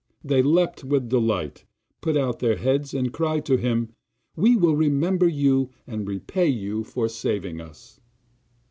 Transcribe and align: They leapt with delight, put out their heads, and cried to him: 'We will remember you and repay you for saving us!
They 0.23 0.41
leapt 0.41 0.83
with 0.83 1.09
delight, 1.09 1.65
put 2.01 2.17
out 2.17 2.39
their 2.39 2.55
heads, 2.55 2.91
and 2.91 3.13
cried 3.13 3.45
to 3.45 3.55
him: 3.57 3.89
'We 4.35 4.55
will 4.55 4.75
remember 4.75 5.27
you 5.27 5.69
and 5.85 6.07
repay 6.07 6.47
you 6.47 6.83
for 6.83 7.07
saving 7.07 7.61
us! 7.61 7.99